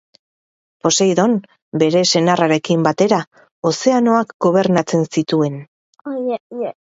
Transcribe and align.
Poseidon 0.85 1.35
bere 1.83 2.01
senarrarekin 2.11 2.87
batera, 2.87 3.19
ozeanoak 3.71 4.33
gobernatzen 4.49 5.07
zituen. 5.19 5.61